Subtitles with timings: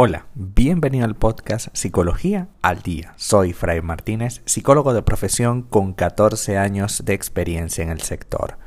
[0.00, 3.14] Hola, bienvenido al podcast Psicología al Día.
[3.16, 8.58] Soy Fray Martínez, psicólogo de profesión con 14 años de experiencia en el sector.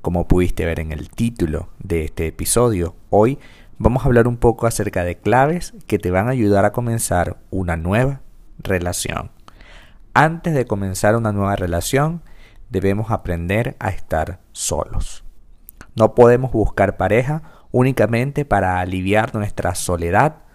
[0.00, 3.40] Como pudiste ver en el título de este episodio, hoy
[3.78, 7.38] vamos a hablar un poco acerca de claves que te van a ayudar a comenzar
[7.50, 8.20] una nueva
[8.60, 9.32] relación.
[10.14, 12.22] Antes de comenzar una nueva relación,
[12.70, 15.24] debemos aprender a estar solos.
[15.96, 20.45] No podemos buscar pareja únicamente para aliviar nuestra soledad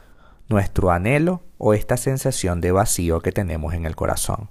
[0.51, 4.49] nuestro anhelo o esta sensación de vacío que tenemos en el corazón.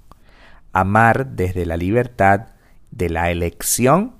[0.73, 2.47] Amar desde la libertad
[2.91, 4.15] de la elección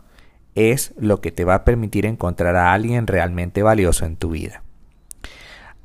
[0.55, 4.63] es lo que te va a permitir encontrar a alguien realmente valioso en tu vida.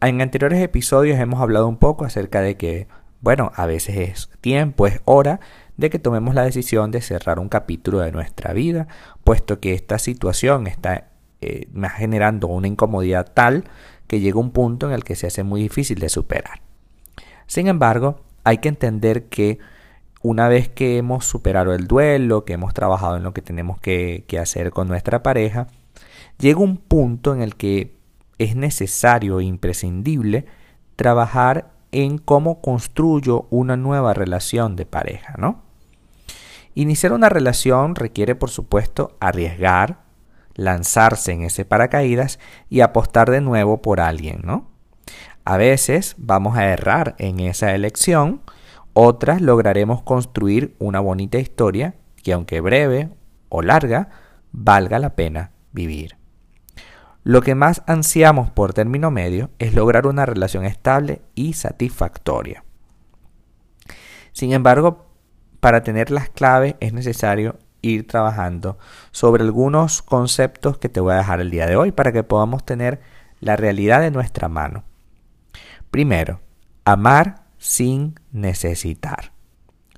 [0.00, 2.86] En anteriores episodios hemos hablado un poco acerca de que,
[3.20, 5.40] bueno, a veces es tiempo, es hora
[5.76, 8.88] de que tomemos la decisión de cerrar un capítulo de nuestra vida,
[9.24, 11.08] puesto que esta situación está
[11.40, 13.64] eh, generando una incomodidad tal
[14.06, 16.60] que llega un punto en el que se hace muy difícil de superar.
[17.46, 19.58] Sin embargo, hay que entender que
[20.22, 24.24] una vez que hemos superado el duelo, que hemos trabajado en lo que tenemos que,
[24.40, 25.68] hacer con nuestra pareja,
[26.38, 27.96] llega un punto en el que
[28.38, 30.46] es necesario e imprescindible
[30.96, 35.62] trabajar en cómo construyo una nueva relación de pareja, ¿no?
[36.74, 40.05] Iniciar una relación requiere, por supuesto, arriesgar,
[40.56, 44.70] lanzarse en ese paracaídas y apostar de nuevo por alguien, ¿no?
[45.44, 48.42] A veces vamos a errar en esa elección,
[48.94, 53.10] otras lograremos construir una bonita historia que aunque breve
[53.48, 54.08] o larga,
[54.50, 56.16] valga la pena vivir.
[57.22, 62.64] Lo que más ansiamos por término medio es lograr una relación estable y satisfactoria.
[64.32, 65.06] Sin embargo,
[65.60, 68.78] para tener las claves es necesario ir trabajando
[69.10, 72.64] sobre algunos conceptos que te voy a dejar el día de hoy para que podamos
[72.64, 73.00] tener
[73.40, 74.84] la realidad de nuestra mano.
[75.90, 76.40] Primero,
[76.84, 79.32] amar sin necesitar.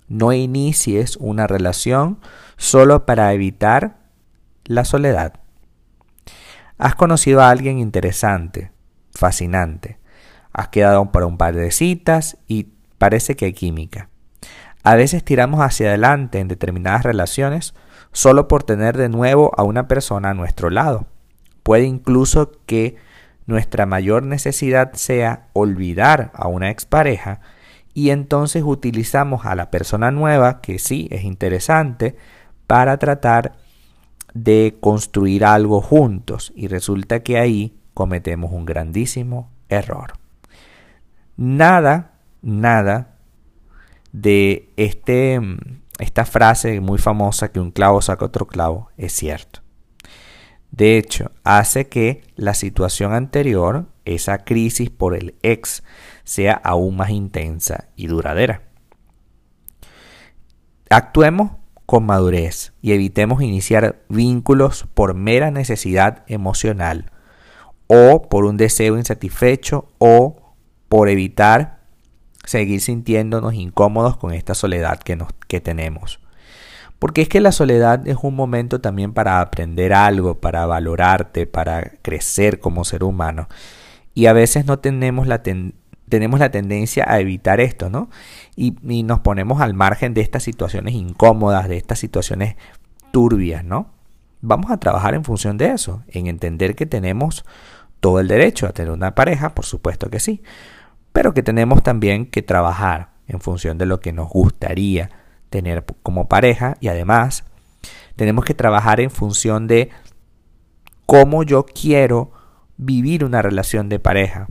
[0.08, 2.18] No inicies una relación
[2.56, 3.98] solo para evitar
[4.64, 5.34] la soledad.
[6.78, 8.72] Has conocido a alguien interesante,
[9.12, 9.98] fascinante.
[10.52, 12.68] Has quedado para un par de citas y
[12.98, 14.08] parece que hay química.
[14.88, 17.74] A veces tiramos hacia adelante en determinadas relaciones
[18.12, 21.06] solo por tener de nuevo a una persona a nuestro lado.
[21.62, 22.96] Puede incluso que
[23.44, 27.42] nuestra mayor necesidad sea olvidar a una expareja
[27.92, 32.16] y entonces utilizamos a la persona nueva, que sí es interesante,
[32.66, 33.56] para tratar
[34.32, 40.14] de construir algo juntos y resulta que ahí cometemos un grandísimo error.
[41.36, 43.17] Nada, nada
[44.22, 45.40] de este,
[45.98, 49.60] esta frase muy famosa que un clavo saca otro clavo es cierto.
[50.70, 55.82] De hecho, hace que la situación anterior, esa crisis por el ex,
[56.24, 58.62] sea aún más intensa y duradera.
[60.90, 61.52] Actuemos
[61.86, 67.12] con madurez y evitemos iniciar vínculos por mera necesidad emocional
[67.86, 70.54] o por un deseo insatisfecho o
[70.88, 71.77] por evitar
[72.48, 76.18] seguir sintiéndonos incómodos con esta soledad que, nos, que tenemos.
[76.98, 81.92] Porque es que la soledad es un momento también para aprender algo, para valorarte, para
[82.00, 83.48] crecer como ser humano.
[84.14, 88.08] Y a veces no tenemos la, tenemos la tendencia a evitar esto, ¿no?
[88.56, 92.56] Y, y, nos ponemos al margen de estas situaciones incómodas, de estas situaciones
[93.12, 93.90] turbias, ¿no?
[94.40, 97.44] Vamos a trabajar en función de eso, en entender que tenemos
[98.00, 100.42] todo el derecho a tener una pareja, por supuesto que sí,
[101.12, 105.10] pero que tenemos también que trabajar en función de lo que nos gustaría
[105.50, 107.44] tener como pareja y además
[108.16, 109.90] tenemos que trabajar en función de
[111.06, 112.32] cómo yo quiero
[112.76, 114.48] vivir una relación de pareja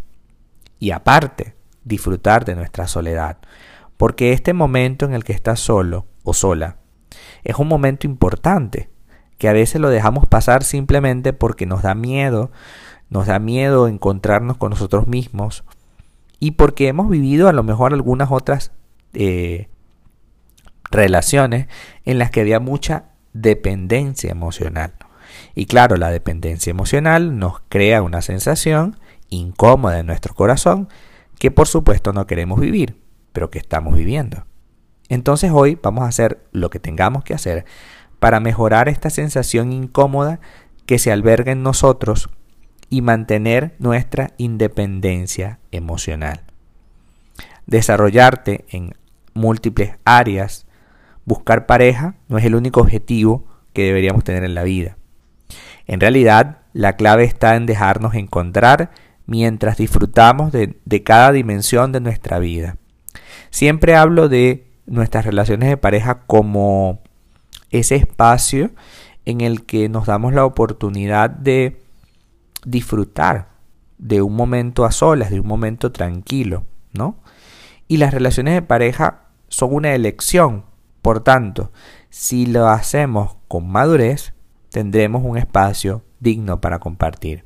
[0.79, 3.37] y aparte disfrutar de nuestra soledad.
[3.97, 6.77] Porque este momento en el que estás solo o sola
[7.43, 8.89] es un momento importante
[9.37, 12.51] que a veces lo dejamos pasar simplemente porque nos da miedo,
[13.09, 15.63] nos da miedo encontrarnos con nosotros mismos
[16.39, 18.71] y porque hemos vivido a lo mejor algunas otras
[19.13, 19.67] eh,
[20.91, 21.67] relaciones
[22.05, 24.93] en las que había mucha dependencia emocional.
[25.55, 28.97] Y claro, la dependencia emocional nos crea una sensación
[29.29, 30.87] incómoda en nuestro corazón
[31.39, 33.01] que por supuesto no queremos vivir,
[33.33, 34.45] pero que estamos viviendo.
[35.09, 37.65] Entonces hoy vamos a hacer lo que tengamos que hacer
[38.19, 40.39] para mejorar esta sensación incómoda
[40.85, 42.29] que se alberga en nosotros
[42.89, 46.41] y mantener nuestra independencia emocional.
[47.65, 48.93] Desarrollarte en
[49.33, 50.65] múltiples áreas,
[51.25, 54.97] buscar pareja no es el único objetivo que deberíamos tener en la vida.
[55.85, 58.91] En realidad, la clave está en dejarnos encontrar
[59.25, 62.77] mientras disfrutamos de, de cada dimensión de nuestra vida.
[63.49, 67.01] Siempre hablo de nuestras relaciones de pareja como
[67.71, 68.71] ese espacio
[69.25, 71.81] en el que nos damos la oportunidad de
[72.67, 73.47] disfrutar
[73.97, 77.17] de un momento a solas, de un momento tranquilo, ¿no?
[77.87, 80.65] Y las relaciones de pareja son una elección.
[81.01, 81.71] Por tanto,
[82.09, 84.33] si lo hacemos con madurez,
[84.69, 87.45] tendremos un espacio digno para compartir.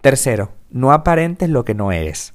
[0.00, 2.34] Tercero, no aparentes lo que no eres.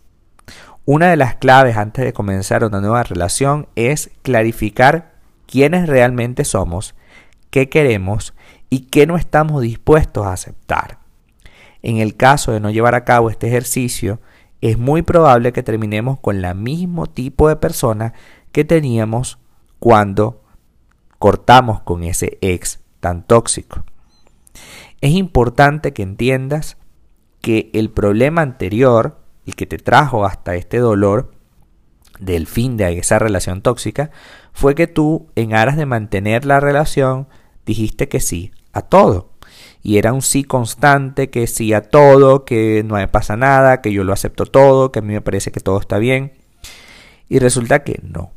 [0.83, 6.95] Una de las claves antes de comenzar una nueva relación es clarificar quiénes realmente somos,
[7.49, 8.33] qué queremos
[8.69, 11.06] y qué no estamos dispuestos a aceptar.
[11.81, 14.19] En el caso de no llevar a cabo este ejercicio,
[14.61, 18.13] es muy probable que terminemos con el mismo tipo de persona
[18.51, 19.37] que teníamos
[19.79, 20.43] cuando
[21.19, 23.83] cortamos con ese ex tan tóxico.
[25.01, 26.77] Es importante que entiendas
[27.41, 31.31] que el problema anterior, el que te trajo hasta este dolor
[32.19, 34.09] del fin de esa relación tóxica,
[34.53, 37.27] fue que tú, en aras de mantener la relación,
[37.65, 39.29] dijiste que sí a todo.
[39.83, 43.91] Y era un sí constante, que sí a todo, que no me pasa nada, que
[43.91, 46.33] yo lo acepto todo, que a mí me parece que todo está bien.
[47.29, 48.31] Y resulta que no,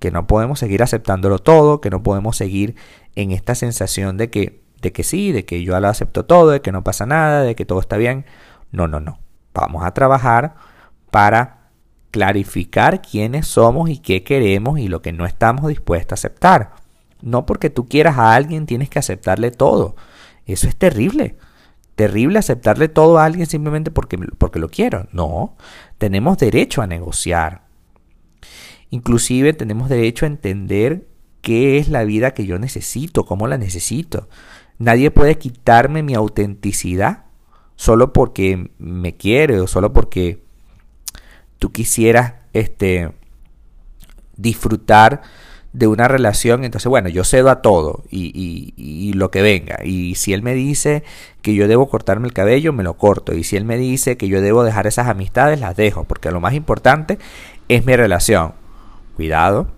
[0.00, 2.76] que no podemos seguir aceptándolo todo, que no podemos seguir
[3.14, 6.60] en esta sensación de que, de que sí, de que yo lo acepto todo, de
[6.60, 8.24] que no pasa nada, de que todo está bien.
[8.70, 9.18] No, no, no.
[9.54, 10.54] Vamos a trabajar
[11.10, 11.70] para
[12.10, 16.72] clarificar quiénes somos y qué queremos y lo que no estamos dispuestos a aceptar.
[17.20, 19.96] No porque tú quieras a alguien tienes que aceptarle todo.
[20.48, 21.36] Eso es terrible.
[21.94, 25.06] Terrible aceptarle todo a alguien simplemente porque, porque lo quiero.
[25.12, 25.56] No,
[25.98, 27.66] tenemos derecho a negociar.
[28.90, 31.06] Inclusive tenemos derecho a entender
[31.42, 34.28] qué es la vida que yo necesito, cómo la necesito.
[34.78, 37.26] Nadie puede quitarme mi autenticidad
[37.76, 40.42] solo porque me quiere o solo porque
[41.58, 43.12] tú quisieras este,
[44.36, 45.22] disfrutar
[45.78, 49.78] de una relación, entonces bueno, yo cedo a todo y, y, lo que venga.
[49.84, 51.04] Y si él me dice
[51.40, 53.32] que yo debo cortarme el cabello, me lo corto.
[53.32, 56.40] Y si él me dice que yo debo dejar esas amistades, las dejo, porque lo
[56.40, 57.18] más importante
[57.68, 58.54] es mi relación.
[59.14, 59.68] Cuidado,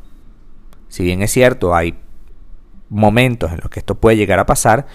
[0.89, 1.99] si bien es cierto, hay
[2.89, 4.87] momentos en los que esto puede llegar a pasar,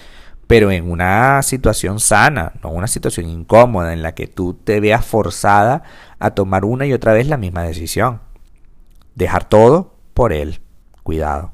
[0.48, 5.04] pero en una situación sana, no una situación incómoda en la que tú te veas
[5.04, 5.84] forzada
[6.18, 8.22] a tomar una y otra vez la misma decisión.
[9.14, 10.60] Dejar todo por él.
[11.06, 11.52] Cuidado.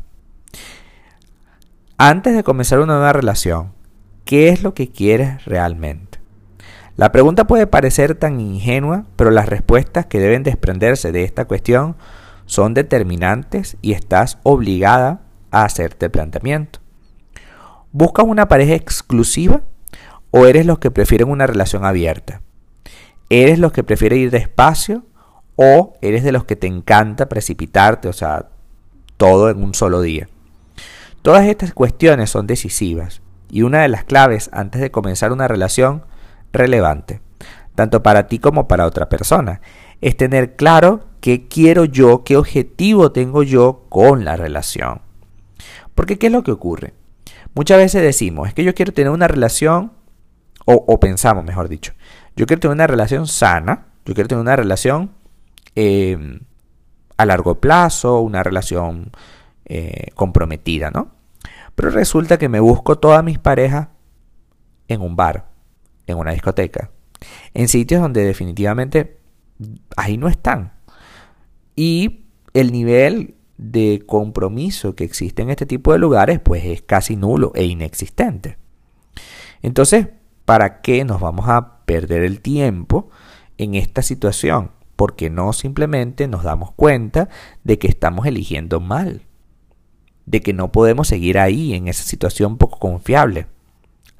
[1.98, 3.74] Antes de comenzar una nueva relación,
[4.24, 6.20] ¿qué es lo que quieres realmente?
[6.96, 11.96] La pregunta puede parecer tan ingenua, pero las respuestas que deben desprenderse de esta cuestión
[12.46, 15.20] son determinantes y estás obligada
[15.50, 16.78] a hacerte el planteamiento.
[17.90, 19.60] ¿Buscas una pareja exclusiva
[20.30, 22.40] o eres los que prefieren una relación abierta?
[23.28, 25.04] ¿Eres los que prefieren ir despacio
[25.56, 28.48] o eres de los que te encanta precipitarte, o sea,
[29.22, 30.28] todo en un solo día.
[31.22, 36.02] Todas estas cuestiones son decisivas y una de las claves antes de comenzar una relación
[36.52, 37.20] relevante,
[37.76, 39.60] tanto para ti como para otra persona,
[40.00, 45.02] es tener claro qué quiero yo, qué objetivo tengo yo con la relación.
[45.94, 46.92] Porque ¿qué es lo que ocurre?
[47.54, 49.92] Muchas veces decimos, es que yo quiero tener una relación,
[50.64, 51.92] o, pensamos, mejor dicho,
[52.34, 55.12] yo quiero tener una relación sana, yo quiero tener una relación
[55.76, 56.40] eh,
[57.16, 59.12] a largo plazo, una relación
[59.64, 61.12] eh, comprometida, ¿no?
[61.74, 63.88] Pero resulta que me busco todas mis parejas
[64.88, 65.48] en un bar,
[66.06, 66.90] en una discoteca,
[67.54, 69.18] en sitios donde definitivamente
[69.96, 70.72] ahí no están.
[71.74, 77.16] Y el nivel de compromiso que existe en este tipo de lugares pues es casi
[77.16, 78.58] nulo e inexistente.
[79.62, 80.08] Entonces,
[80.44, 83.08] ¿para qué nos vamos a perder el tiempo
[83.58, 84.72] en esta situación?
[84.96, 87.28] Porque no simplemente nos damos cuenta
[87.64, 89.22] de que estamos eligiendo mal,
[90.26, 93.46] de que no podemos seguir ahí en esa situación poco confiable.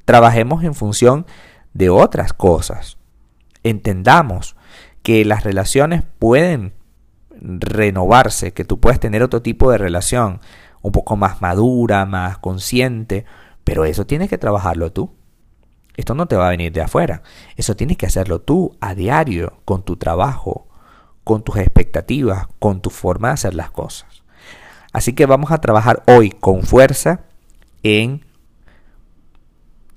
[0.04, 1.26] Trabajemos en función
[1.74, 2.98] de otras cosas.
[3.62, 4.56] Entendamos
[5.02, 6.74] que las relaciones pueden
[7.40, 10.40] renovarse, que tú puedes tener otro tipo de relación,
[10.80, 13.24] un poco más madura, más consciente,
[13.64, 15.12] pero eso tienes que trabajarlo tú.
[15.96, 17.22] Esto no te va a venir de afuera.
[17.56, 20.66] Eso tienes que hacerlo tú a diario, con tu trabajo,
[21.24, 24.22] con tus expectativas, con tu forma de hacer las cosas.
[24.92, 27.20] Así que vamos a trabajar hoy con fuerza
[27.82, 28.24] en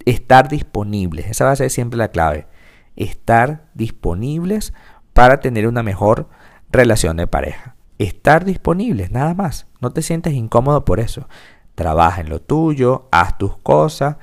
[0.06, 1.28] estar disponibles.
[1.28, 2.48] Esa va a ser siempre la clave.
[2.96, 4.74] Estar disponibles
[5.14, 6.30] para tener una mejor
[6.72, 7.75] relación de pareja.
[7.98, 9.68] Estar disponibles, nada más.
[9.82, 11.28] No te sientes incómodo por eso.
[11.75, 14.18] Trabaja en lo tuyo, haz tus cosas,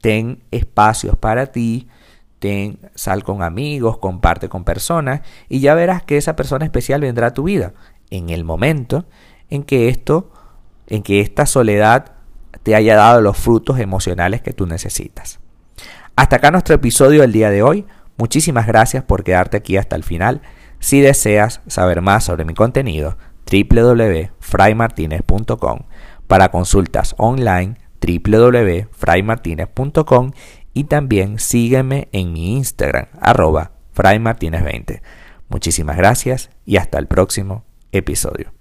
[0.00, 1.88] ten espacios para ti,
[2.38, 7.28] ten, sal con amigos, comparte con personas y ya verás que esa persona especial vendrá
[7.28, 7.72] a tu vida
[8.10, 9.06] en el momento
[9.50, 10.30] en que esto,
[10.86, 12.12] en que esta soledad
[12.62, 15.38] te haya dado los frutos emocionales que tú necesitas.
[16.16, 17.86] Hasta acá nuestro episodio del día de hoy.
[18.16, 20.42] Muchísimas gracias por quedarte aquí hasta el final.
[20.80, 23.16] Si deseas saber más sobre mi contenido,
[23.50, 25.78] www.fraymartinez.com.
[26.26, 30.32] Para consultas online, www.fraymartinez.com
[30.74, 35.00] y también sígueme en mi Instagram, arroba fraymartinez20.
[35.48, 38.57] Muchísimas gracias y hasta el próximo episodio.